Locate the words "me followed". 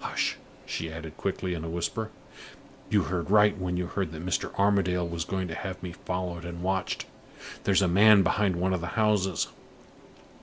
5.82-6.44